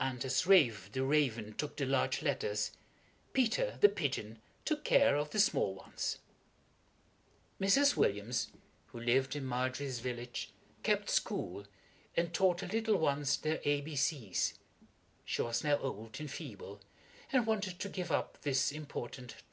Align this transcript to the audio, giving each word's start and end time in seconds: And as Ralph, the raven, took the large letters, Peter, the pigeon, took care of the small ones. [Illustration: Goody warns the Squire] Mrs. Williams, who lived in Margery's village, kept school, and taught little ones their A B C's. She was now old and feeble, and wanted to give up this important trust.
And 0.00 0.24
as 0.24 0.46
Ralph, 0.46 0.90
the 0.92 1.04
raven, 1.04 1.52
took 1.58 1.76
the 1.76 1.84
large 1.84 2.22
letters, 2.22 2.70
Peter, 3.34 3.76
the 3.82 3.90
pigeon, 3.90 4.38
took 4.64 4.82
care 4.82 5.14
of 5.18 5.28
the 5.28 5.38
small 5.38 5.74
ones. 5.74 6.20
[Illustration: 7.60 7.60
Goody 7.60 7.60
warns 7.60 7.74
the 7.76 7.84
Squire] 7.84 7.84
Mrs. 7.84 7.96
Williams, 8.08 8.48
who 8.86 9.00
lived 9.00 9.36
in 9.36 9.44
Margery's 9.44 9.98
village, 10.00 10.52
kept 10.82 11.10
school, 11.10 11.66
and 12.16 12.32
taught 12.32 12.62
little 12.62 12.96
ones 12.96 13.36
their 13.36 13.60
A 13.66 13.82
B 13.82 13.94
C's. 13.94 14.54
She 15.26 15.42
was 15.42 15.62
now 15.62 15.76
old 15.76 16.18
and 16.18 16.30
feeble, 16.30 16.80
and 17.30 17.46
wanted 17.46 17.78
to 17.80 17.90
give 17.90 18.10
up 18.10 18.40
this 18.40 18.72
important 18.72 19.30
trust. 19.32 19.44